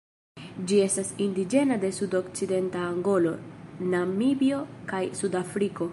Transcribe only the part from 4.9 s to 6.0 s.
kaj Sudafriko.